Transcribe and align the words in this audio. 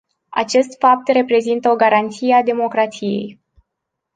Acest 0.29 0.77
fapt 0.79 1.07
reprezintă 1.07 1.69
o 1.69 1.75
garanție 1.75 2.33
a 2.33 2.43
democrației. 2.43 3.39